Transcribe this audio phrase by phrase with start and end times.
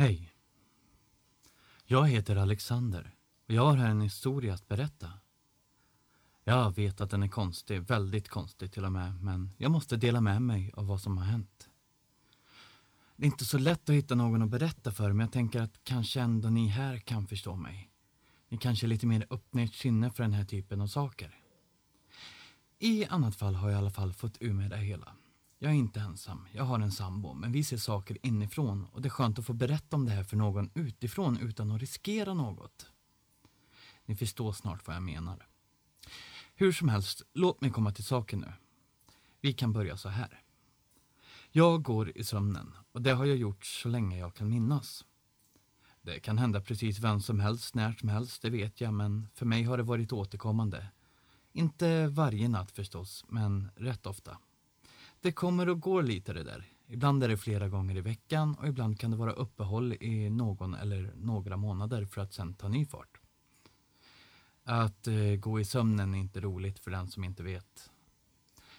[0.00, 0.32] Hej.
[1.84, 3.14] Jag heter Alexander
[3.48, 5.12] och jag har här en historia att berätta.
[6.44, 10.20] Jag vet att den är konstig, väldigt konstig till och med, men jag måste dela
[10.20, 11.68] med mig av vad som har hänt.
[13.16, 15.84] Det är inte så lätt att hitta någon att berätta för, men jag tänker att
[15.84, 17.90] kanske ändå ni här kan förstå mig.
[18.48, 21.40] Ni kanske är lite mer öppna ert sinne för den här typen av saker.
[22.78, 25.16] I annat fall har jag i alla fall fått ur mig det hela.
[25.62, 29.08] Jag är inte ensam, jag har en sambo, men vi ser saker inifrån och det
[29.08, 32.86] är skönt att få berätta om det här för någon utifrån utan att riskera något.
[34.04, 35.46] Ni förstår snart vad jag menar.
[36.54, 38.52] Hur som helst, låt mig komma till saken nu.
[39.40, 40.42] Vi kan börja så här.
[41.50, 45.04] Jag går i sömnen och det har jag gjort så länge jag kan minnas.
[46.02, 49.46] Det kan hända precis vem som helst, när som helst, det vet jag, men för
[49.46, 50.86] mig har det varit återkommande.
[51.52, 54.38] Inte varje natt förstås, men rätt ofta.
[55.22, 56.68] Det kommer och går lite det där.
[56.86, 60.74] Ibland är det flera gånger i veckan och ibland kan det vara uppehåll i någon
[60.74, 63.20] eller några månader för att sen ta ny fart.
[64.64, 67.90] Att eh, gå i sömnen är inte roligt för den som inte vet.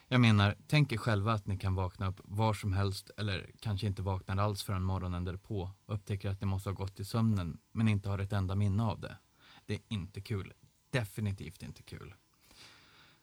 [0.08, 3.88] Jag menar, tänk er själva att ni kan vakna upp var som helst eller kanske
[3.88, 7.58] inte vaknar alls förrän morgonen därpå och upptäcker att ni måste ha gått i sömnen
[7.72, 9.18] men inte har ett enda minne av det.
[9.66, 10.54] Det är inte kul.
[10.90, 12.14] Definitivt inte kul.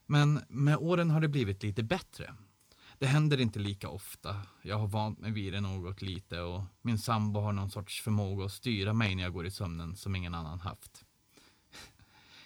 [0.05, 2.33] Men med åren har det blivit lite bättre.
[2.99, 4.35] Det händer inte lika ofta.
[4.61, 8.45] Jag har vant mig vid det något lite och min sambo har någon sorts förmåga
[8.45, 11.05] att styra mig när jag går i sömnen som ingen annan haft.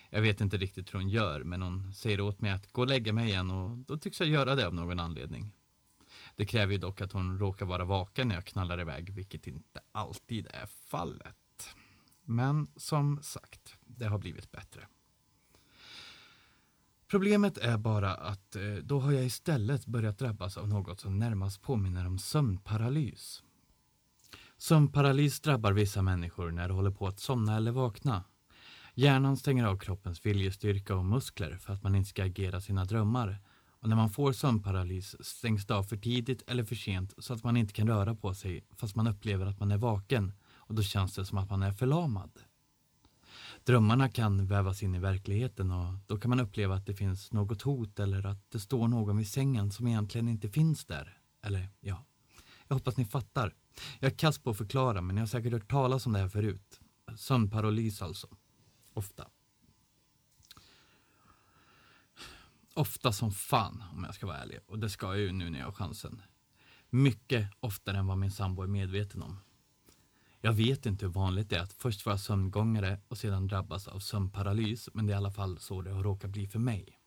[0.09, 2.87] Jag vet inte riktigt hur hon gör, men hon säger åt mig att gå och
[2.87, 5.51] lägga mig igen och då tycks jag göra det av någon anledning.
[6.35, 9.81] Det kräver ju dock att hon råkar vara vaken när jag knallar iväg, vilket inte
[9.91, 11.75] alltid är fallet.
[12.23, 14.87] Men som sagt, det har blivit bättre.
[17.07, 21.61] Problemet är bara att eh, då har jag istället börjat drabbas av något som närmast
[21.61, 23.43] påminner om sömnparalys.
[24.57, 28.23] Sömnparalys drabbar vissa människor när de håller på att somna eller vakna.
[28.93, 33.39] Hjärnan stänger av kroppens viljestyrka och muskler för att man inte ska agera sina drömmar.
[33.79, 37.43] Och när man får sömnparalys stängs det av för tidigt eller för sent så att
[37.43, 40.81] man inte kan röra på sig fast man upplever att man är vaken och då
[40.81, 42.31] känns det som att man är förlamad.
[43.65, 47.61] Drömmarna kan vävas in i verkligheten och då kan man uppleva att det finns något
[47.61, 51.17] hot eller att det står någon vid sängen som egentligen inte finns där.
[51.41, 52.05] Eller ja,
[52.67, 53.53] jag hoppas ni fattar.
[53.99, 56.29] Jag är kass på att förklara men ni har säkert hört talas om det här
[56.29, 56.79] förut.
[57.17, 58.27] Sömnparalys alltså.
[58.93, 59.27] Ofta.
[62.73, 65.59] Ofta som fan om jag ska vara ärlig och det ska jag ju nu när
[65.59, 66.21] jag har chansen.
[66.89, 69.39] Mycket oftare än vad min sambo är medveten om.
[70.45, 73.99] Jag vet inte hur vanligt det är att först vara sömngångare och sedan drabbas av
[73.99, 76.99] sömnparalys, men det är i alla fall så det har råkat bli för mig.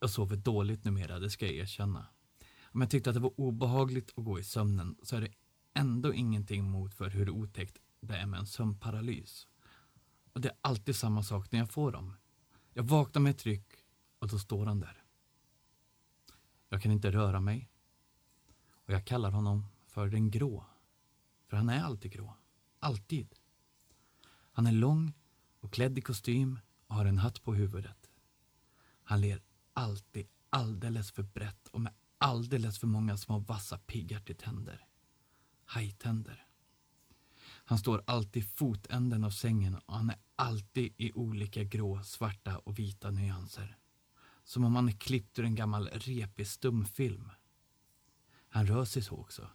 [0.00, 2.06] Jag sover dåligt numera, det ska jag erkänna.
[2.62, 5.32] Om jag tyckte att det var obehagligt att gå i sömnen så är det
[5.74, 9.46] ändå ingenting mot för hur otäckt det är med en sömnparalys.
[10.32, 12.16] Och det är alltid samma sak när jag får dem.
[12.72, 13.72] Jag vaknar med ett tryck
[14.18, 15.02] och då står han där.
[16.68, 17.70] Jag kan inte röra mig.
[18.86, 20.64] Och jag kallar honom för den grå.
[21.48, 22.37] För han är alltid grå.
[22.80, 23.34] Alltid.
[24.52, 25.12] Han är lång
[25.60, 28.10] och klädd i kostym och har en hatt på huvudet.
[29.04, 34.36] Han ler alltid alldeles för brett och med alldeles för många små vassa piggar till
[34.36, 34.86] tänder.
[35.64, 36.46] Hajtänder.
[37.40, 42.58] Han står alltid i fotänden av sängen och han är alltid i olika grå, svarta
[42.58, 43.78] och vita nyanser.
[44.44, 47.30] Som om han är klippt ur en gammal repig stumfilm.
[48.48, 49.50] Han rör sig så också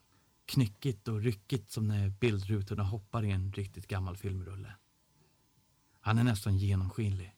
[0.45, 4.75] knyckigt och ryckigt som när bildrutorna hoppar i en riktigt gammal filmrulle.
[5.99, 7.35] Han är nästan genomskinlig,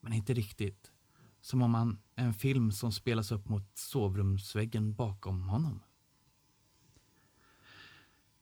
[0.00, 0.92] men inte riktigt.
[1.40, 5.80] Som om han är en film som spelas upp mot sovrumsväggen bakom honom.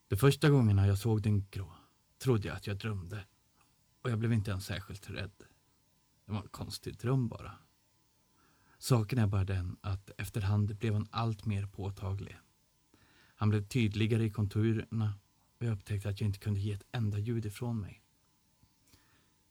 [0.09, 1.73] De första gångerna jag såg den grå
[2.19, 3.25] trodde jag att jag drömde
[4.03, 5.45] och jag blev inte ens särskilt rädd.
[6.25, 7.53] Det var en konstig dröm bara.
[8.79, 12.39] Saken är bara den att efterhand blev han allt mer påtaglig.
[13.41, 15.15] Han blev tydligare i konturerna
[15.59, 18.03] och jag upptäckte att jag inte kunde ge ett enda ljud ifrån mig.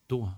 [0.08, 0.34] Då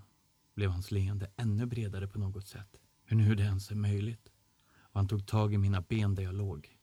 [0.55, 4.31] blev hans leende ännu bredare på något sätt, hur nu det ens är möjligt.
[4.77, 6.77] Och han tog tag i mina ben där jag låg.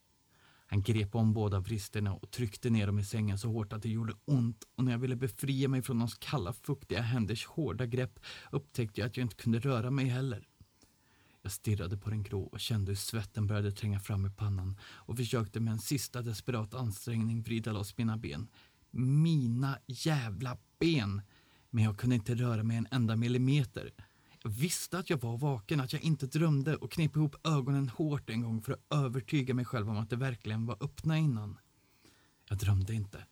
[0.66, 3.90] Han grep om båda vristerna och tryckte ner dem i sängen så hårt att det
[3.90, 8.20] gjorde ont och när jag ville befria mig från hans kalla, fuktiga händers hårda grepp
[8.50, 10.47] upptäckte jag att jag inte kunde röra mig heller.
[11.42, 15.16] Jag stirrade på den grå och kände hur svetten började tränga fram i pannan och
[15.16, 18.48] försökte med en sista desperat ansträngning vrida loss mina ben.
[18.90, 21.22] Mina jävla ben!
[21.70, 23.90] Men jag kunde inte röra mig en enda millimeter.
[24.42, 28.30] Jag visste att jag var vaken, att jag inte drömde och knep ihop ögonen hårt
[28.30, 31.58] en gång för att övertyga mig själv om att det verkligen var öppna innan.
[32.48, 33.24] Jag drömde inte.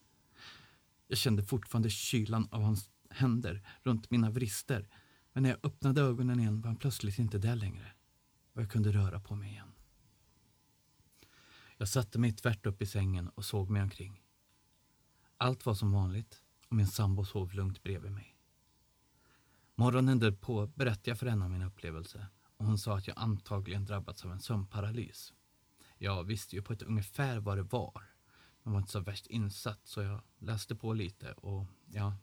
[1.08, 4.88] Jag kände fortfarande kylan av hans händer runt mina vrister.
[5.32, 7.92] Men när jag öppnade ögonen igen var han plötsligt inte där längre.
[8.56, 9.72] Och jag kunde röra på mig igen.
[11.76, 14.22] Jag satte mig tvärt upp i sängen och såg mig omkring.
[15.36, 18.36] Allt var som vanligt och min sambo sov lugnt bredvid mig.
[19.74, 22.26] Morgonen därpå berättade jag för henne om min upplevelse
[22.56, 25.32] och hon sa att jag antagligen drabbats av en sömnparalys.
[25.98, 28.02] Jag visste ju på ett ungefär vad det var,
[28.62, 32.16] men var inte så värst insatt så jag läste på lite och ja,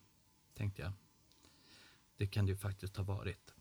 [0.54, 0.94] tänkte jag,
[2.18, 3.53] det kan det ju faktiskt ha varit.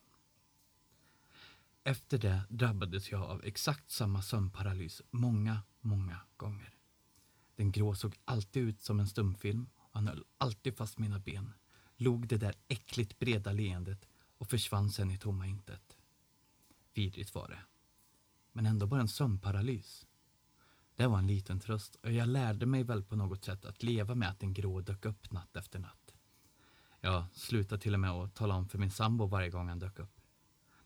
[1.84, 6.74] Efter det drabbades jag av exakt samma sömnparalys många, många gånger.
[7.56, 11.52] Den grå såg alltid ut som en stumfilm och han höll alltid fast mina ben,
[11.96, 14.08] log det där äckligt breda leendet
[14.38, 15.96] och försvann sen i tomma intet.
[16.94, 17.58] Vidrigt var det.
[18.52, 20.06] Men ändå bara en sömnparalys.
[20.96, 24.14] Det var en liten tröst och jag lärde mig väl på något sätt att leva
[24.14, 26.14] med att den grå dök upp natt efter natt.
[27.00, 29.98] Jag slutade till och med att tala om för min sambo varje gång han dök
[29.98, 30.21] upp.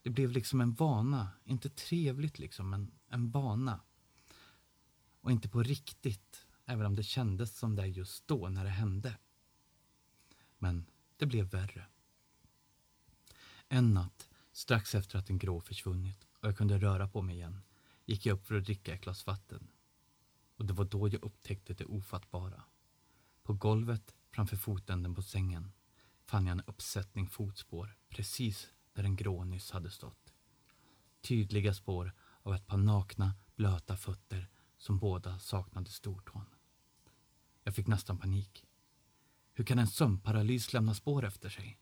[0.07, 3.81] Det blev liksom en vana, inte trevligt liksom, men en vana.
[5.21, 9.19] Och inte på riktigt, även om det kändes som det just då när det hände.
[10.59, 10.87] Men
[11.17, 11.87] det blev värre.
[13.69, 17.63] En natt, strax efter att den grå försvunnit och jag kunde röra på mig igen,
[18.05, 19.69] gick jag upp för att dricka ett glas vatten.
[20.57, 22.63] Och det var då jag upptäckte det ofattbara.
[23.43, 25.73] På golvet framför fotänden på sängen
[26.25, 30.33] fann jag en uppsättning fotspår precis där en grå nyss hade stått.
[31.21, 32.13] Tydliga spår
[32.43, 36.45] av ett par nakna, blöta fötter som båda saknade stortån.
[37.63, 38.65] Jag fick nästan panik.
[39.53, 41.81] Hur kan en sömnparalys lämna spår efter sig?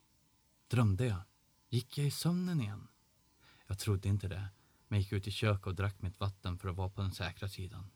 [0.69, 1.22] Drömde jag?
[1.69, 2.88] Gick jag i sömnen igen?
[3.66, 4.49] Jag trodde inte det,
[4.88, 7.49] men gick ut i köket och drack mitt vatten för att vara på den säkra
[7.49, 7.90] sidan.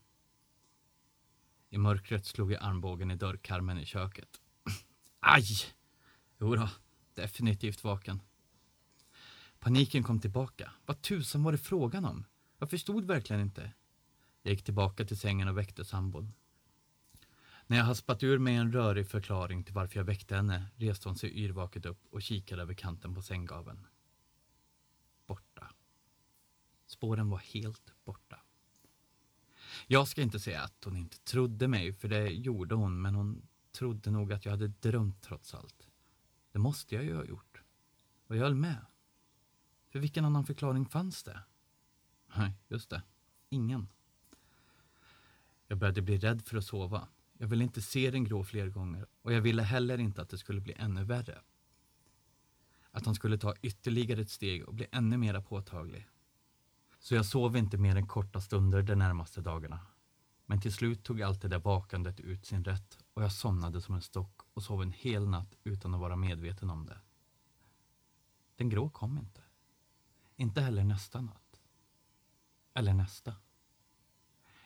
[1.69, 4.41] I mörkret slog jag armbågen i dörrkarmen i köket.
[5.19, 5.45] Aj!
[6.37, 6.69] Jodå,
[7.13, 8.21] definitivt vaken.
[9.59, 10.71] Paniken kom tillbaka.
[10.85, 12.25] Vad tusan var det frågan om?
[12.57, 13.71] Jag förstod verkligen inte.
[14.43, 16.33] Jag gick tillbaka till sängen och väckte sambon.
[17.67, 21.17] När jag haspat ur mig en rörig förklaring till varför jag väckte henne reste hon
[21.17, 23.87] sig yrvaket upp och kikade över kanten på sänggaveln.
[25.27, 25.71] Borta.
[26.85, 28.39] Spåren var helt borta.
[29.87, 33.47] Jag ska inte säga att hon inte trodde mig, för det gjorde hon, men hon
[33.71, 35.87] trodde nog att jag hade drömt trots allt.
[36.51, 37.61] Det måste jag ju ha gjort.
[38.27, 38.85] Och jag höll med.
[39.89, 41.39] För vilken annan förklaring fanns det?
[42.37, 43.03] Nej, just det.
[43.49, 43.87] Ingen.
[45.67, 47.07] Jag började bli rädd för att sova.
[47.37, 50.37] Jag ville inte se den grå fler gånger och jag ville heller inte att det
[50.37, 51.41] skulle bli ännu värre.
[52.91, 56.07] Att han skulle ta ytterligare ett steg och bli ännu mera påtaglig.
[56.99, 59.79] Så jag sov inte mer än korta stunder de närmaste dagarna.
[60.45, 63.95] Men till slut tog allt det där vakandet ut sin rätt och jag somnade som
[63.95, 66.97] en stock och sov en hel natt utan att vara medveten om det.
[68.55, 69.41] Den grå kom inte.
[70.39, 71.61] Inte heller nästa natt.
[72.73, 73.35] Eller nästa.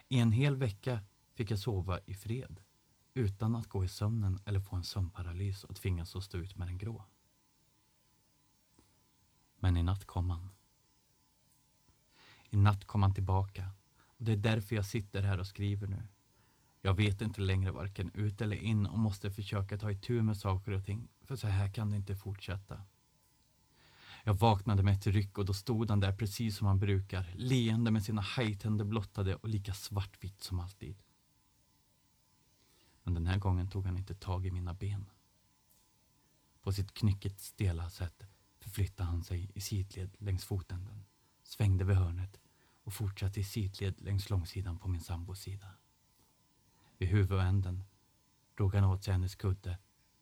[0.07, 1.03] I en hel vecka
[1.33, 2.59] fick jag sova i fred
[3.13, 6.67] utan att gå i sömnen eller få en sömnparalys och tvingas att stå ut med
[6.67, 7.05] den grå.
[9.55, 10.49] Men i natt kom han.
[12.49, 16.07] I natt kom han tillbaka och det är därför jag sitter här och skriver nu.
[16.81, 20.71] Jag vet inte längre varken ut eller in och måste försöka ta itu med saker
[20.71, 22.81] och ting, för så här kan det inte fortsätta.
[24.25, 27.91] Jag vaknade med ett ryck och då stod han där precis som han brukar, leende
[27.91, 30.95] med sina hajtänder blottade och lika svartvitt som alltid.
[33.03, 35.09] Men den här gången tog han inte tag i mina ben.
[36.61, 38.23] På sitt knyckigt stela sätt
[38.59, 41.05] förflyttade han sig i sidled längs fotänden,
[41.43, 42.39] svängde vid hörnet
[42.83, 45.67] och fortsatte i sidled längs långsidan på min sambos sida.
[46.97, 47.83] Vid huvudänden
[48.57, 49.77] drog han åt sig hennes kudde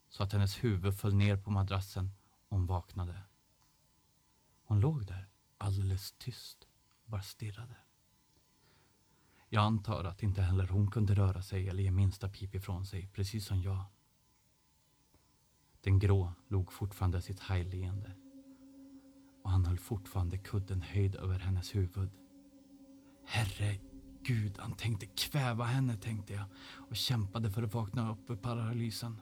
[0.08, 2.10] så att hennes huvud föll ner på madrassen
[2.48, 3.22] och hon vaknade.
[4.72, 6.68] Hon låg där alldeles tyst
[7.04, 7.76] och bara stirrade.
[9.48, 13.08] Jag antar att inte heller hon kunde röra sig eller ge minsta pip ifrån sig,
[13.12, 13.84] precis som jag.
[15.80, 18.12] Den grå log fortfarande sitt hajleende
[19.42, 22.10] och han höll fortfarande kudden höjd över hennes huvud.
[23.24, 26.44] Herregud, han tänkte kväva henne, tänkte jag
[26.88, 29.20] och kämpade för att vakna upp ur paralysen.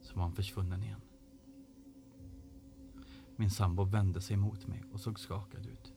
[0.00, 1.00] Så var han försvunnen igen.
[3.42, 5.92] Min sambo vände sig mot mig och såg skakad ut.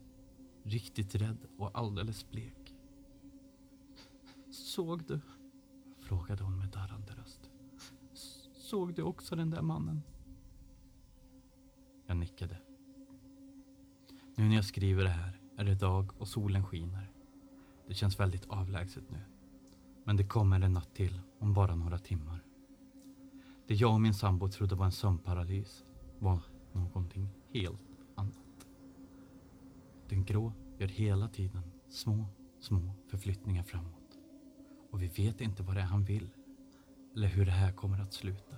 [0.63, 2.75] Riktigt rädd och alldeles blek.
[4.51, 5.19] Såg du?
[5.99, 7.49] Frågade hon med darrande röst.
[8.53, 10.01] Såg du också den där mannen?
[12.05, 12.57] Jag nickade.
[14.35, 17.11] Nu när jag skriver det här är det dag och solen skiner.
[17.87, 19.19] Det känns väldigt avlägset nu.
[20.03, 22.43] Men det kommer en natt till om bara några timmar.
[23.67, 25.83] Det jag och min sambo trodde var en sömnparalys
[26.19, 26.39] var
[26.75, 27.81] någonting helt
[28.15, 28.67] annat.
[30.09, 32.25] Den grå gör hela tiden små,
[32.59, 34.17] små förflyttningar framåt.
[34.91, 36.29] Och vi vet inte vad det är han vill
[37.15, 38.55] eller hur det här kommer att sluta.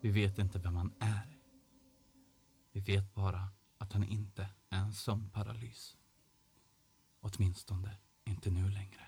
[0.00, 1.38] Vi vet inte vem han är.
[2.72, 5.96] Vi vet bara att han inte är en sömnparalys.
[7.20, 9.00] Åtminstone inte nu längre.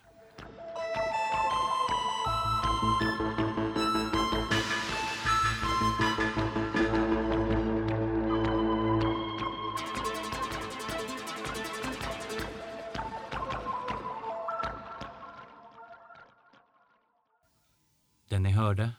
[18.56, 18.92] Hörde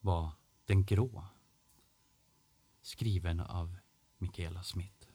[0.00, 0.32] var
[0.64, 1.26] Den grå.
[2.82, 3.76] Skriven av
[4.18, 5.08] Michaela Smith.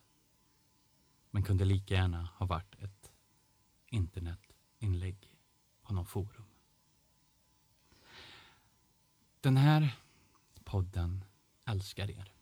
[1.31, 3.11] Men kunde lika gärna ha varit ett
[3.85, 5.37] internetinlägg
[5.81, 6.45] på någon forum.
[9.41, 9.95] Den här
[10.63, 11.25] podden
[11.65, 12.33] älskar er.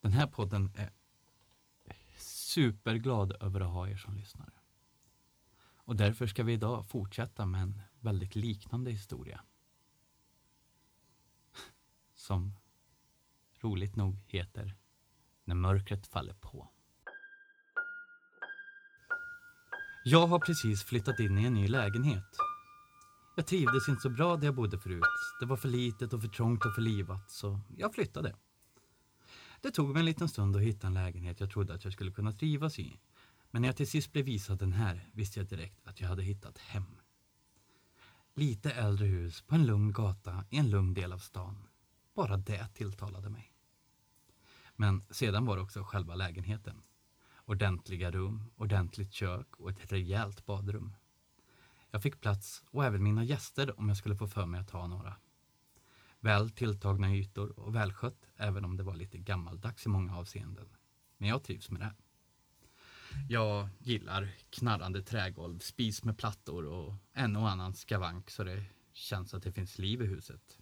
[0.00, 0.90] Den här podden är
[2.18, 4.52] superglad över att ha er som lyssnare.
[5.56, 9.44] Och därför ska vi idag fortsätta med en väldigt liknande historia.
[12.24, 12.52] Som
[13.60, 14.76] roligt nog heter
[15.44, 16.68] När mörkret faller på.
[20.04, 22.36] Jag har precis flyttat in i en ny lägenhet.
[23.36, 25.02] Jag trivdes inte så bra där jag bodde förut.
[25.40, 28.36] Det var för litet och för trångt och för livat, så jag flyttade.
[29.60, 32.12] Det tog mig en liten stund att hitta en lägenhet jag trodde att jag skulle
[32.12, 33.00] kunna trivas i.
[33.50, 36.22] Men när jag till sist blev visad den här visste jag direkt att jag hade
[36.22, 37.00] hittat hem.
[38.34, 41.68] Lite äldre hus på en lugn gata i en lugn del av stan.
[42.14, 43.52] Bara det tilltalade mig.
[44.76, 46.82] Men sedan var det också själva lägenheten.
[47.44, 50.96] Ordentliga rum, ordentligt kök och ett rejält badrum.
[51.90, 54.86] Jag fick plats och även mina gäster om jag skulle få för mig att ta
[54.86, 55.16] några.
[56.20, 60.68] Väl tilltagna ytor och välskött även om det var lite gammaldags i många avseenden.
[61.16, 61.94] Men jag trivs med det.
[63.28, 69.34] Jag gillar knarrande trägolv, spis med plattor och en och annan skavank så det känns
[69.34, 70.58] att det finns liv i huset.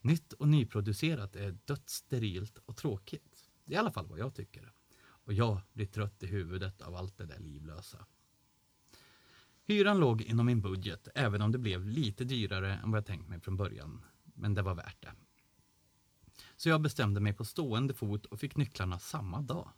[0.00, 3.50] Nytt och nyproducerat är dödssterilt och tråkigt.
[3.64, 4.72] Det är i alla fall vad jag tycker.
[5.00, 8.06] Och jag blir trött i huvudet av allt det där livlösa.
[9.64, 13.28] Hyran låg inom min budget, även om det blev lite dyrare än vad jag tänkt
[13.28, 14.04] mig från början.
[14.24, 15.12] Men det var värt det.
[16.56, 19.68] Så jag bestämde mig på stående fot och fick nycklarna samma dag.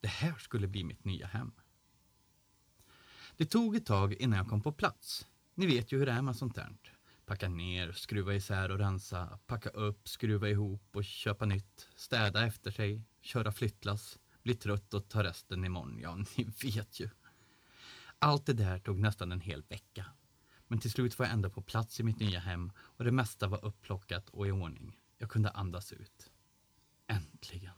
[0.00, 1.52] Det här skulle bli mitt nya hem.
[3.36, 5.26] Det tog ett tag innan jag kom på plats.
[5.54, 6.76] Ni vet ju hur det är med sånt här.
[7.28, 12.70] Packa ner, skruva isär och rensa, packa upp, skruva ihop och köpa nytt, städa efter
[12.70, 15.98] sig, köra flyttlass, bli trött och ta resten imorgon.
[16.02, 17.08] Ja, ni vet ju.
[18.18, 20.06] Allt det där tog nästan en hel vecka.
[20.66, 23.48] Men till slut var jag ändå på plats i mitt nya hem och det mesta
[23.48, 24.96] var upplockat och i ordning.
[25.18, 26.30] Jag kunde andas ut.
[27.06, 27.74] Äntligen.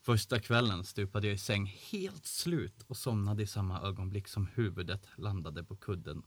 [0.00, 5.08] Första kvällen stupade jag i säng helt slut och somnade i samma ögonblick som huvudet
[5.16, 6.22] landade på kudden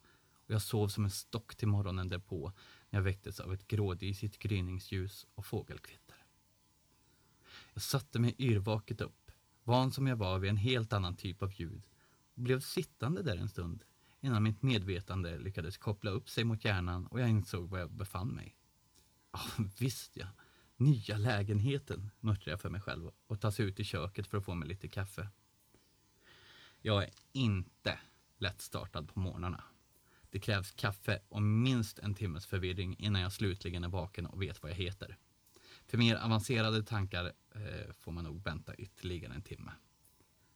[0.54, 2.54] jag sov som en stock till morgonen därpå
[2.90, 6.16] när jag väcktes av ett grådisigt gryningsljus och fågelkvitter.
[7.74, 9.32] Jag satte mig yrvaket upp,
[9.64, 11.88] van som jag var vid en helt annan typ av ljud
[12.36, 13.84] och blev sittande där en stund
[14.22, 18.28] innan mitt medvetande lyckades koppla upp sig mot hjärnan och jag insåg var jag befann
[18.28, 18.58] mig.
[19.32, 19.40] Ja,
[19.80, 20.28] visst ja.
[20.78, 24.56] Nya lägenheten, muttrade jag för mig själv och tas ut i köket för att få
[24.56, 25.30] mig lite kaffe.
[26.82, 28.00] Jag är inte
[28.38, 29.64] lättstartad på morgnarna.
[30.30, 34.64] Det krävs kaffe och minst en timmes förvirring innan jag slutligen är vaken och vet
[34.64, 35.18] vad jag heter.
[35.88, 39.72] För mer avancerade tankar eh, får man nog vänta ytterligare en timme.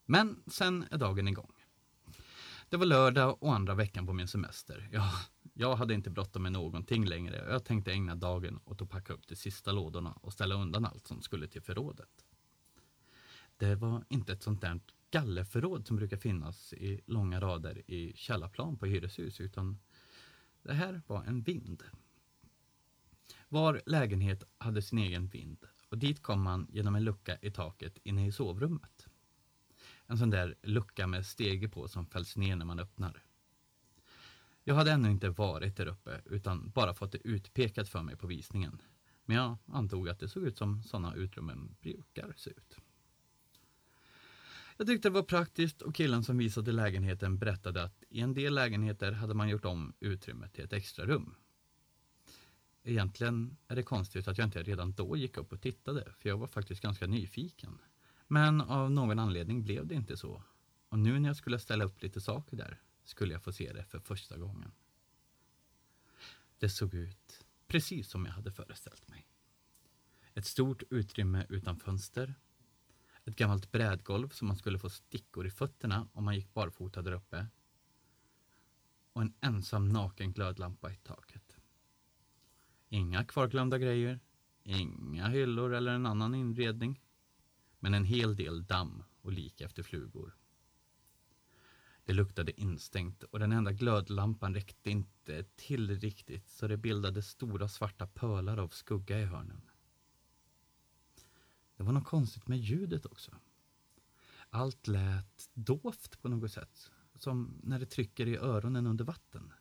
[0.06, 1.52] Men sen är dagen igång.
[2.70, 4.90] Det var lördag och andra veckan på min semester.
[4.92, 5.12] Ja,
[5.54, 9.14] jag hade inte bråttom med någonting längre och jag tänkte ägna dagen åt att packa
[9.14, 12.26] upp de sista lådorna och ställa undan allt som skulle till förrådet.
[13.58, 14.80] Det var inte ett sånt där
[15.12, 19.80] gallerförråd som brukar finnas i långa rader i källarplan på hyreshus utan
[20.64, 21.84] det här var en vind.
[23.50, 27.98] Var lägenhet hade sin egen vind och dit kom man genom en lucka i taket
[28.04, 29.08] inne i sovrummet.
[30.06, 33.24] En sån där lucka med stege på som fälls ner när man öppnar.
[34.64, 38.28] Jag hade ännu inte varit där uppe utan bara fått det utpekat för mig på
[38.28, 38.82] visningen.
[39.26, 42.78] Men jag antog att det såg ut som sådana utrymmen brukar se ut.
[44.80, 48.54] Jag tyckte det var praktiskt och killen som visade lägenheten berättade att i en del
[48.54, 51.36] lägenheter hade man gjort om utrymmet till ett extra rum.
[52.84, 56.38] Egentligen är det konstigt att jag inte redan då gick upp och tittade, för jag
[56.38, 57.82] var faktiskt ganska nyfiken.
[58.28, 60.44] Men av någon anledning blev det inte så.
[60.90, 63.84] Och nu när jag skulle ställa upp lite saker där skulle jag få se det
[63.84, 64.72] för första gången.
[66.58, 69.28] Det såg ut precis som jag hade föreställt mig.
[70.34, 72.36] Ett stort utrymme utan fönster.
[73.30, 77.12] Ett gammalt brädgolv som man skulle få stickor i fötterna om man gick barfota där
[77.12, 77.48] uppe.
[79.14, 81.58] Och en ensam naken glödlampa i taket.
[82.88, 84.20] Inga kvarglömda grejer,
[84.64, 87.02] inga hyllor eller en annan inredning.
[87.80, 90.38] Men en hel del damm och lik efter flugor.
[92.06, 97.68] Det luktade instängt och den enda glödlampan räckte inte till riktigt så det bildade stora
[97.68, 99.69] svarta pölar av skugga i hörnen.
[101.80, 103.32] Det var något konstigt med ljudet också.
[104.50, 109.54] Allt lät dovt på något sätt, som när det trycker i öronen under vatten.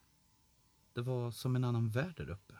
[0.93, 2.55] Det var som en annan värld där uppe.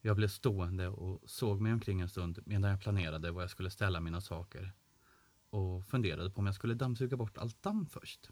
[0.00, 3.70] Jag blev stående och såg mig omkring en stund medan jag planerade var jag skulle
[3.70, 4.72] ställa mina saker
[5.50, 8.30] och funderade på om jag skulle dammsuga bort allt damm först.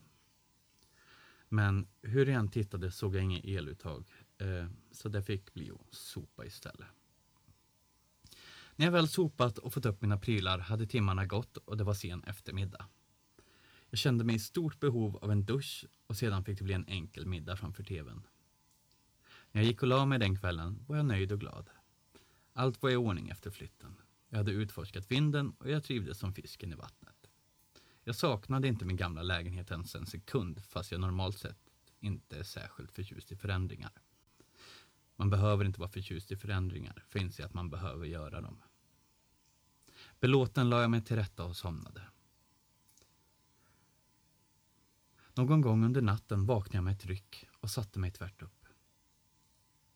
[1.48, 4.04] Men hur jag än tittade såg jag inget eluttag,
[4.38, 6.88] eh, så det fick bli att sopa istället.
[8.80, 11.94] När jag väl sopat och fått upp mina prylar hade timmarna gått och det var
[11.94, 12.86] sen eftermiddag.
[13.90, 16.88] Jag kände mig i stort behov av en dusch och sedan fick det bli en
[16.88, 18.26] enkel middag framför tvn.
[19.52, 21.70] När jag gick och la mig den kvällen var jag nöjd och glad.
[22.52, 23.96] Allt var i ordning efter flytten.
[24.28, 27.30] Jag hade utforskat vinden och jag trivdes som fisken i vattnet.
[28.04, 32.42] Jag saknade inte min gamla lägenhet ens en sekund fast jag normalt sett inte är
[32.42, 33.92] särskilt förtjust i förändringar.
[35.16, 38.62] Man behöver inte vara förtjust i förändringar för att inse att man behöver göra dem.
[40.20, 42.02] Belåten la jag mig till rätta och somnade.
[45.34, 48.64] Någon gång under natten vaknade jag med ett ryck och satte mig tvärt upp.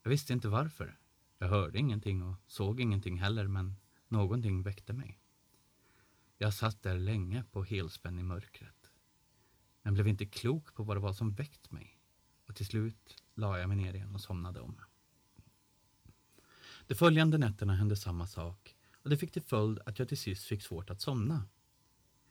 [0.02, 0.98] Jag visste inte varför.
[1.38, 3.76] Jag hörde ingenting och såg ingenting heller, men
[4.08, 5.20] någonting väckte mig.
[6.38, 8.90] Jag satt där länge på helspänn i mörkret,
[9.82, 11.98] men blev inte klok på vad det var som väckt mig
[12.46, 14.80] och till slut la jag mig ner igen och somnade om.
[16.86, 18.73] De följande nätterna hände samma sak
[19.04, 21.44] och det fick till följd att jag till sist fick svårt att somna.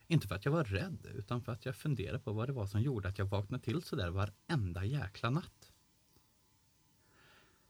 [0.07, 2.67] Inte för att jag var rädd, utan för att jag funderade på vad det var
[2.67, 5.71] som gjorde att jag vaknade till sådär varenda jäkla natt.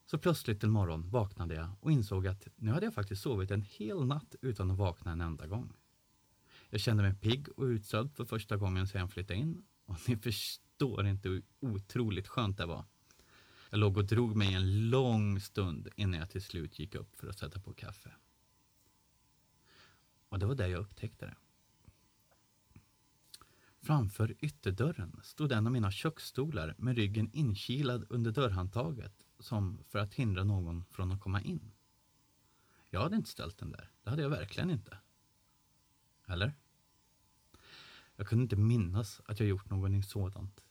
[0.06, 3.62] Så plötsligt en morgon vaknade jag och insåg att nu hade jag faktiskt sovit en
[3.62, 5.74] hel natt utan att vakna en enda gång.
[6.70, 10.18] Jag kände mig pigg och utsövd för första gången sedan jag flyttade in och ni
[10.18, 12.86] förstår inte hur otroligt skönt det var.
[13.70, 17.28] Jag låg och drog mig en lång stund innan jag till slut gick upp för
[17.28, 18.12] att sätta på kaffe.
[20.34, 21.36] Och det var där jag upptäckte det.
[23.82, 30.14] Framför ytterdörren stod en av mina köksstolar med ryggen inkilad under dörrhandtaget som för att
[30.14, 31.72] hindra någon från att komma in.
[32.90, 33.92] Jag hade inte ställt den där.
[34.04, 34.98] Det hade jag verkligen inte.
[36.26, 36.54] Eller?
[38.16, 40.64] Jag kunde inte minnas att jag gjort någonting sådant.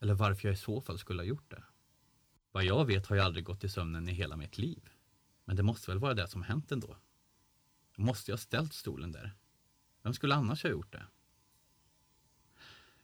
[0.00, 1.64] Eller varför jag i så fall skulle ha gjort det.
[2.52, 4.90] Vad jag vet har jag aldrig gått i sömnen i hela mitt liv.
[5.44, 6.96] Men det måste väl vara det som hänt ändå.
[7.98, 9.34] Då måste jag ställt stolen där.
[10.02, 11.06] Vem skulle annars ha gjort det?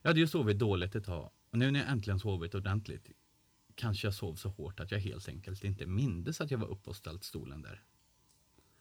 [0.03, 3.11] Jag hade ju sovit dåligt ett tag och nu när jag äntligen sovit ordentligt
[3.75, 6.91] kanske jag sov så hårt att jag helt enkelt inte mindes att jag var uppe
[6.91, 7.83] och ställt stolen där.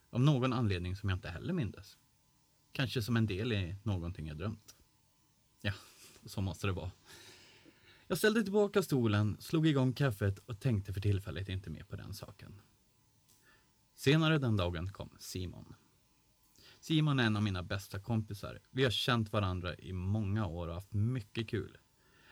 [0.09, 1.97] Av någon anledning som jag inte heller mindes.
[2.71, 4.75] Kanske som en del i någonting jag drömt.
[5.61, 5.73] Ja,
[6.25, 6.91] så måste det vara.
[8.07, 12.13] Jag ställde tillbaka stolen, slog igång kaffet och tänkte för tillfället inte mer på den
[12.13, 12.59] saken.
[13.95, 15.75] Senare den dagen kom Simon.
[16.83, 18.59] Simon är en av mina bästa kompisar.
[18.71, 21.77] Vi har känt varandra i många år och haft mycket kul.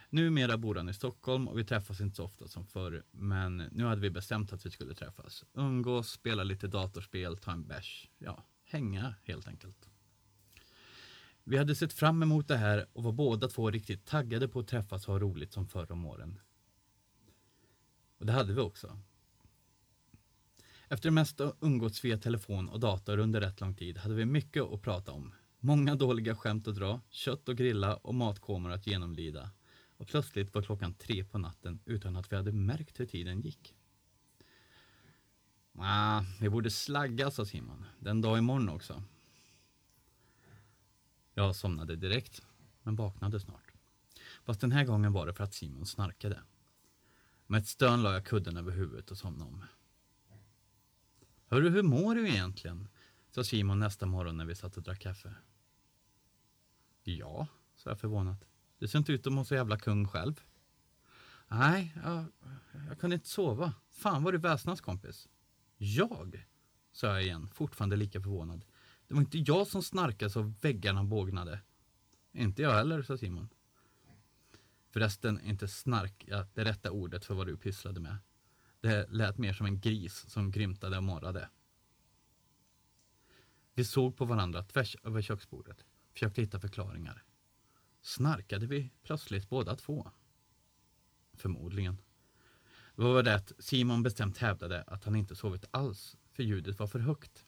[0.09, 3.85] Numera bor han i Stockholm och vi träffas inte så ofta som förr, men nu
[3.85, 5.43] hade vi bestämt att vi skulle träffas.
[5.53, 8.09] Umgås, spela lite datorspel, ta en bärs.
[8.17, 9.89] Ja, hänga helt enkelt.
[11.43, 14.67] Vi hade sett fram emot det här och var båda två riktigt taggade på att
[14.67, 16.39] träffas och ha roligt som förr om åren.
[18.17, 18.99] Och det hade vi också.
[20.91, 24.63] Efter det mesta umgåtts via telefon och dator under rätt lång tid hade vi mycket
[24.63, 25.33] att prata om.
[25.59, 29.51] Många dåliga skämt att dra, kött att grilla och matkomor att genomlida.
[29.97, 33.75] Och plötsligt var klockan tre på natten utan att vi hade märkt hur tiden gick.
[35.77, 37.85] Ah, vi borde slagga, sa Simon.
[37.99, 39.03] Den dag imorgon också.
[41.33, 42.41] Jag somnade direkt,
[42.83, 43.73] men vaknade snart.
[44.43, 46.41] Fast den här gången var det för att Simon snarkade.
[47.47, 49.63] Med ett stön la jag kudden över huvudet och somnade om.
[51.51, 52.87] Hörru, hur mår du egentligen?
[53.29, 55.33] sa Simon nästa morgon när vi satt och drack kaffe.
[57.03, 58.45] Ja, sa jag förvånat.
[58.77, 60.41] Du ser inte ut att må så jävla kung själv.
[61.47, 62.25] Nej, jag,
[62.87, 63.73] jag kunde inte sova.
[63.89, 65.27] Fan vad du väsnas kompis.
[65.77, 66.47] Jag?
[66.91, 68.65] sa jag igen, fortfarande lika förvånad.
[69.07, 71.59] Det var inte jag som snarkade så väggarna bågnade.
[72.31, 73.49] Inte jag heller, sa Simon.
[74.89, 78.17] Förresten är inte snark ja, det rätta ordet för vad du pysslade med.
[78.81, 81.49] Det lät mer som en gris som grymtade och morrade.
[83.73, 87.23] Vi såg på varandra tvärs över köksbordet, försökte hitta förklaringar.
[88.01, 90.11] Snarkade vi plötsligt båda två?
[91.33, 92.01] Förmodligen.
[92.95, 96.87] Det var det att Simon bestämt hävdade att han inte sovit alls, för ljudet var
[96.87, 97.45] för högt.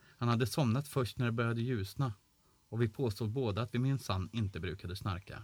[0.00, 2.14] Han hade somnat först när det började ljusna
[2.68, 5.42] och vi påstod båda att vi minsann inte brukade snarka.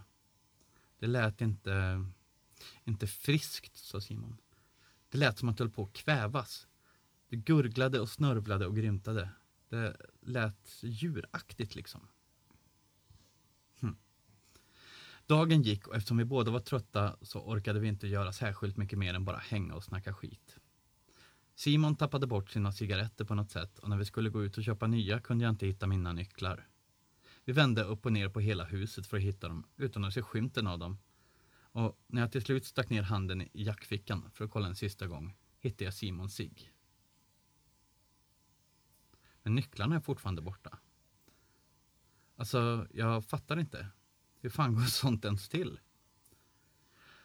[0.98, 2.04] Det lät inte,
[2.84, 4.36] inte friskt, sa Simon.
[5.10, 6.66] Det lät som att det höll på att kvävas.
[7.28, 9.30] Det gurglade och snörvlade och grymtade.
[9.68, 12.08] Det lät djuraktigt liksom.
[13.80, 13.96] Hm.
[15.26, 18.98] Dagen gick och eftersom vi båda var trötta så orkade vi inte göra särskilt mycket
[18.98, 20.56] mer än bara hänga och snacka skit.
[21.54, 24.64] Simon tappade bort sina cigaretter på något sätt och när vi skulle gå ut och
[24.64, 26.68] köpa nya kunde jag inte hitta mina nycklar.
[27.44, 30.22] Vi vände upp och ner på hela huset för att hitta dem utan att se
[30.22, 30.98] skymten av dem.
[31.72, 35.06] Och när jag till slut stack ner handen i jackfickan för att kolla en sista
[35.06, 36.72] gång hittade jag Simons cigg.
[39.42, 40.78] Men nycklarna är fortfarande borta.
[42.36, 43.86] Alltså, jag fattar inte.
[44.40, 45.80] Hur fan går sånt ens till?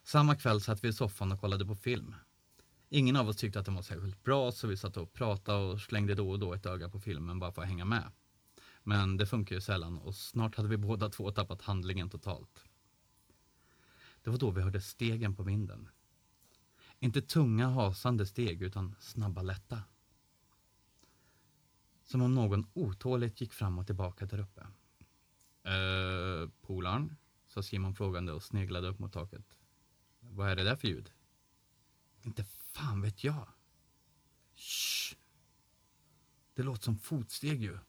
[0.03, 2.15] Samma kväll satt vi i soffan och kollade på film.
[2.89, 5.81] Ingen av oss tyckte att den var särskilt bra så vi satt och pratade och
[5.81, 8.11] slängde då och då ett öga på filmen bara för att hänga med.
[8.83, 12.65] Men det funkar ju sällan och snart hade vi båda två tappat handlingen totalt.
[14.25, 15.89] Det var då vi hörde stegen på vinden.
[16.99, 19.83] Inte tunga hasande steg utan snabba lätta.
[22.03, 24.61] Som om någon otåligt gick fram och tillbaka där uppe.
[25.63, 27.15] Eh, polarn?
[27.47, 29.57] sa Simon frågande och sneglade upp mot taket.
[30.19, 31.11] Vad är det där för ljud?
[32.21, 33.47] Inte fan vet jag.
[34.55, 35.15] Shh.
[36.53, 37.79] Det låter som fotsteg ju.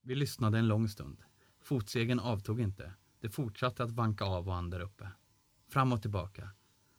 [0.00, 1.22] Vi lyssnade en lång stund.
[1.58, 2.94] Fotstegen avtog inte.
[3.20, 5.08] Det fortsatte att vanka av och an där uppe.
[5.68, 6.50] Fram och tillbaka.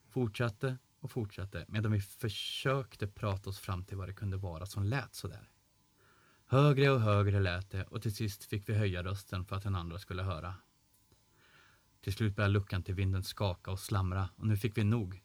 [0.09, 4.83] Fortsatte och fortsatte medan vi försökte prata oss fram till vad det kunde vara som
[4.83, 5.49] lät så där.
[6.45, 9.75] Högre och högre lät det och till sist fick vi höja rösten för att den
[9.75, 10.55] andra skulle höra.
[12.01, 15.23] Till slut började luckan till vinden skaka och slamra och nu fick vi nog.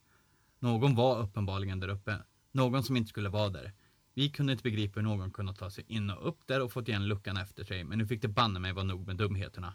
[0.58, 2.18] Någon var uppenbarligen där uppe.
[2.52, 3.72] Någon som inte skulle vara där.
[4.14, 6.88] Vi kunde inte begripa hur någon kunde ta sig in och upp där och fått
[6.88, 9.74] igen luckan efter sig, men nu fick det banne mig vara nog med dumheterna.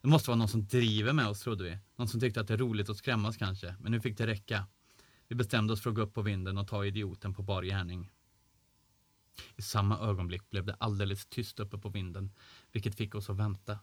[0.00, 1.78] Det måste vara någon som driver med oss, trodde vi.
[1.96, 4.66] Någon som tyckte att det är roligt att skrämmas kanske, men nu fick det räcka.
[5.28, 8.10] Vi bestämde oss för att gå upp på vinden och ta idioten på bar gärning.
[9.56, 12.32] I samma ögonblick blev det alldeles tyst uppe på vinden,
[12.72, 13.78] vilket fick oss att vänta.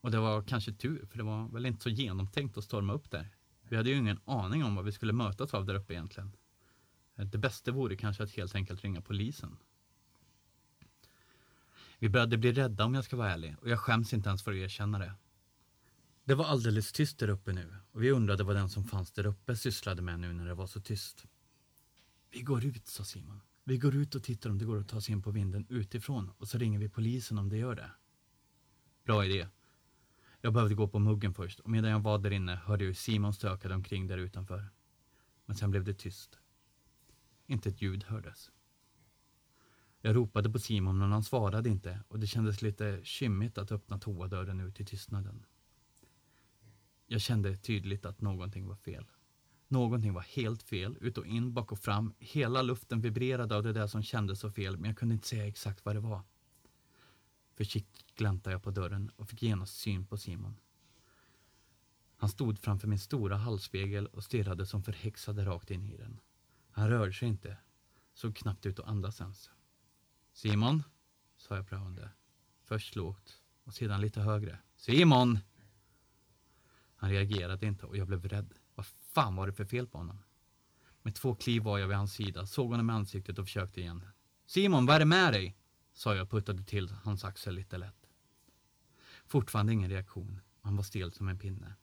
[0.00, 3.10] Och det var kanske tur, för det var väl inte så genomtänkt att storma upp
[3.10, 3.30] där.
[3.62, 6.36] Vi hade ju ingen aning om vad vi skulle mötas av där uppe egentligen.
[7.14, 9.56] Det bästa vore kanske att helt enkelt ringa polisen.
[11.98, 14.52] Vi började bli rädda om jag ska vara ärlig och jag skäms inte ens för
[14.52, 15.14] att erkänna det.
[16.24, 19.26] Det var alldeles tyst där uppe nu och vi undrade vad den som fanns där
[19.26, 21.26] uppe sysslade med nu när det var så tyst.
[22.30, 23.40] Vi går ut, sa Simon.
[23.64, 26.30] Vi går ut och tittar om det går att ta sig in på vinden utifrån
[26.38, 27.90] och så ringer vi polisen om det gör det.
[29.04, 29.48] Bra idé.
[30.40, 32.94] Jag behövde gå på muggen först och medan jag var där inne hörde jag hur
[32.94, 34.68] Simon stökade omkring där utanför.
[35.46, 36.38] Men sen blev det tyst.
[37.46, 38.50] Inte ett ljud hördes.
[40.06, 43.98] Jag ropade på Simon men han svarade inte och det kändes lite kymmigt att öppna
[43.98, 45.44] toadörren ut i tystnaden.
[47.06, 49.06] Jag kände tydligt att någonting var fel.
[49.68, 52.14] Någonting var helt fel, ut och in, bak och fram.
[52.18, 55.46] Hela luften vibrerade av det där som kändes så fel men jag kunde inte säga
[55.46, 56.22] exakt vad det var.
[57.54, 60.56] Försiktigt gläntade jag på dörren och fick genast syn på Simon.
[62.16, 66.20] Han stod framför min stora halsspegel och stirrade som förhäxade rakt in i den.
[66.70, 67.56] Han rörde sig inte,
[68.14, 69.50] såg knappt ut att andas ens.
[70.34, 70.82] Simon,
[71.36, 72.10] sa jag prövande.
[72.64, 74.58] Först lågt och sedan lite högre.
[74.76, 75.38] Simon!
[76.96, 78.54] Han reagerade inte och jag blev rädd.
[78.74, 80.22] Vad fan var det för fel på honom?
[81.02, 84.04] Med två kliv var jag vid hans sida, såg honom i ansiktet och försökte igen.
[84.46, 85.56] Simon, vad är det med dig?
[85.92, 88.10] sa jag och puttade till hans axel lite lätt.
[89.26, 90.40] Fortfarande ingen reaktion.
[90.60, 91.74] Han var stel som en pinne.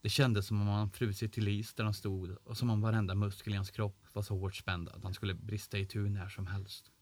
[0.00, 3.14] Det kändes som om han frusit till is där han stod och som om varenda
[3.14, 6.28] muskel i hans kropp var så hårt spänd att han skulle brista i tur när
[6.28, 6.92] som helst.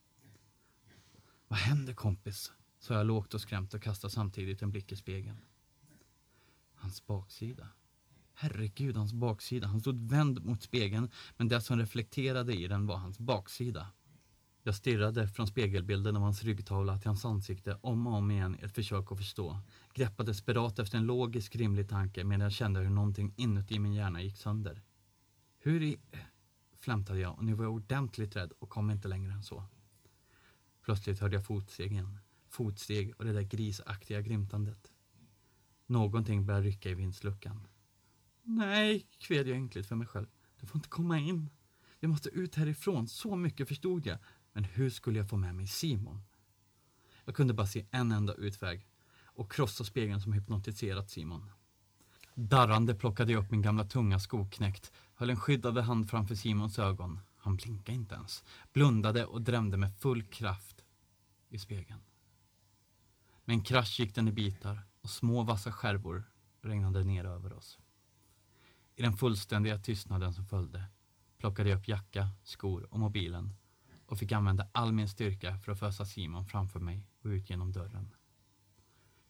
[1.54, 2.52] Vad händer kompis?
[2.78, 5.36] sa jag lågt och skrämt och kastade samtidigt en blick i spegeln.
[6.74, 7.68] Hans baksida.
[8.34, 9.66] Herregud, hans baksida.
[9.66, 13.86] Han stod vänd mot spegeln, men det som reflekterade i den var hans baksida.
[14.62, 18.64] Jag stirrade från spegelbilden av hans ryggtavla till hans ansikte om och om igen i
[18.64, 19.58] ett försök att förstå.
[19.94, 24.22] Greppade desperat efter en logisk, rimlig tanke medan jag kände hur någonting inuti min hjärna
[24.22, 24.82] gick sönder.
[25.58, 25.98] Hur i...
[26.78, 29.64] flämtade jag och nu var jag ordentligt rädd och kom inte längre än så.
[30.84, 32.18] Plötsligt hörde jag fotsteg igen.
[32.48, 34.92] Fotsteg och det där grisaktiga grymtandet.
[35.86, 37.66] Någonting började rycka i vindsluckan.
[38.42, 40.26] Nej, kved jag ynkligt för mig själv.
[40.60, 41.50] Du får inte komma in.
[42.00, 44.18] Vi måste ut härifrån, så mycket förstod jag.
[44.52, 46.22] Men hur skulle jag få med mig Simon?
[47.24, 48.86] Jag kunde bara se en enda utväg
[49.24, 51.50] och krossa spegeln som hypnotiserat Simon.
[52.34, 57.20] Darrande plockade jag upp min gamla tunga skoknäckt, höll en skyddande hand framför Simons ögon.
[57.36, 60.73] Han blinkade inte ens, blundade och drämde med full kraft
[61.54, 62.00] i spegeln.
[63.44, 66.24] Med en krasch gick den i bitar och små vassa skärvor
[66.60, 67.78] regnade ner över oss.
[68.96, 70.84] I den fullständiga tystnaden som följde
[71.38, 73.54] plockade jag upp jacka, skor och mobilen
[74.06, 77.72] och fick använda all min styrka för att fösa Simon framför mig och ut genom
[77.72, 78.14] dörren.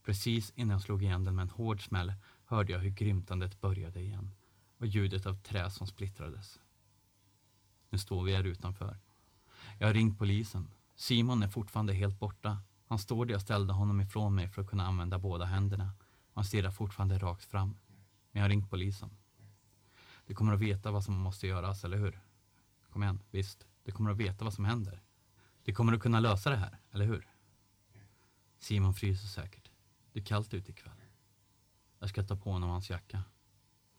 [0.04, 2.12] Precis innan jag slog igen den med en hård smäll
[2.44, 4.30] hörde jag hur grymtandet började igen
[4.78, 6.60] och ljudet av trä som splittrades.
[7.90, 8.98] Nu står vi här utanför.
[9.78, 10.70] Jag har ringt polisen.
[10.94, 12.62] Simon är fortfarande helt borta.
[12.86, 15.92] Han står där jag ställde honom ifrån mig för att kunna använda båda händerna.
[16.34, 17.76] Han stirrar fortfarande rakt fram.
[18.30, 19.10] Men jag har ringt polisen.
[20.26, 22.20] Du kommer att veta vad som måste göras, eller hur?
[22.90, 23.66] Kom igen, visst.
[23.84, 25.02] Du kommer att veta vad som händer.
[25.64, 27.28] Du kommer att kunna lösa det här, eller hur?
[28.58, 29.70] Simon fryser säkert.
[30.12, 31.00] Det är kallt ute ikväll.
[31.98, 33.22] Jag ska ta på honom hans jacka.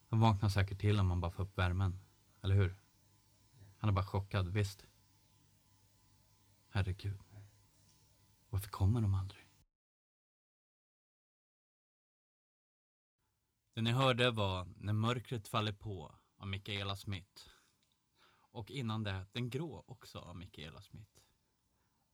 [0.10, 2.00] Han vaknar säkert till om man bara får upp värmen,
[2.42, 2.76] eller hur?
[3.78, 4.86] Han är bara chockad, visst.
[6.76, 7.22] Herregud.
[8.50, 9.50] Varför kommer de aldrig?
[13.74, 17.50] Det ni hörde var När mörkret faller på av Michaela Smith.
[18.52, 21.20] Och innan det Den grå också av Michaela Smith.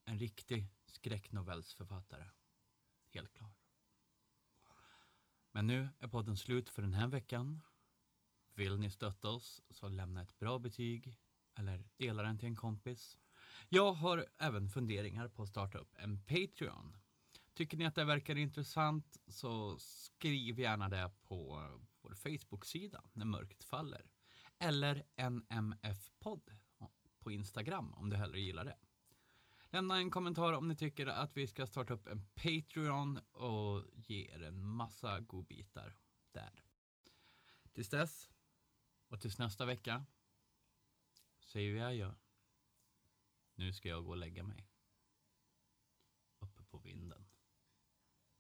[0.06, 2.30] En riktig skräcknovellsförfattare.
[3.14, 3.52] Helt klar.
[5.52, 7.62] Men nu är podden slut för den här veckan.
[8.54, 11.20] Vill ni stötta oss så lämna ett bra betyg
[11.56, 13.21] eller dela den till en kompis.
[13.74, 16.98] Jag har även funderingar på att starta upp en Patreon.
[17.54, 21.70] Tycker ni att det verkar intressant så skriv gärna det på
[22.02, 24.06] vår Facebook-sida när mörkret faller.
[24.60, 26.52] Eller NMF-podd
[27.20, 28.78] på Instagram om du hellre gillar det.
[29.70, 34.32] Lämna en kommentar om ni tycker att vi ska starta upp en Patreon och ge
[34.32, 35.98] er en massa godbitar
[36.32, 36.64] där.
[37.74, 38.30] Tills dess
[39.08, 40.06] och tills nästa vecka
[41.40, 42.14] säger vi adjö.
[43.62, 44.68] Nu ska jag gå och lägga mig.
[46.40, 47.01] Uppe på vinden.